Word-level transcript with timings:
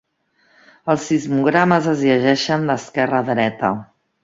Els 0.93 1.05
sismogrames 1.09 1.91
es 1.93 2.03
llegeixen 2.07 2.67
d"esquerra 2.73 3.23
a 3.25 3.29
dreta. 3.31 3.75